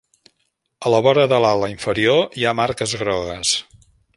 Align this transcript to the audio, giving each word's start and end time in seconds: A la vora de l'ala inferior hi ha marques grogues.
A 0.89 0.93
la 0.93 1.01
vora 1.09 1.25
de 1.33 1.39
l'ala 1.45 1.69
inferior 1.73 2.25
hi 2.41 2.47
ha 2.53 2.57
marques 2.63 2.99
grogues. 3.03 3.57